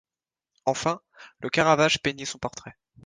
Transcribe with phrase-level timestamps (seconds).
[0.65, 0.99] Enfin,
[1.41, 2.75] Le Caravage peignit son portrait.